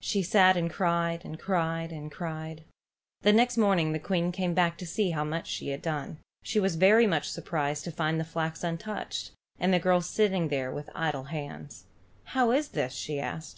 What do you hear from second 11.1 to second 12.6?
hands. "How